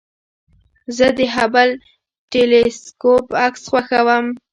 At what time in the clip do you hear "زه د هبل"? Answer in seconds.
0.97-1.69